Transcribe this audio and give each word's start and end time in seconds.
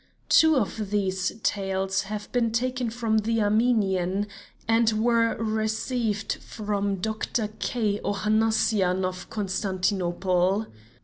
Two 0.29 0.55
of 0.55 0.89
these 0.89 1.31
tales 1.43 2.01
have 2.09 2.31
been 2.31 2.49
taken 2.51 2.89
from 2.89 3.19
the 3.19 3.39
Armenian, 3.39 4.25
and 4.67 4.91
were 4.93 5.35
received 5.35 6.39
from 6.41 6.95
Dr. 6.95 7.49
K. 7.59 7.99
Ohannassian 8.03 9.05
of 9.05 9.29
Constantinople. 9.29 10.65